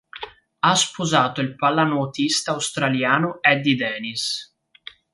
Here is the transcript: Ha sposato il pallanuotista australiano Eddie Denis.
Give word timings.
Ha 0.61 0.73
sposato 0.73 1.41
il 1.41 1.55
pallanuotista 1.55 2.53
australiano 2.53 3.37
Eddie 3.39 3.75
Denis. 3.75 4.51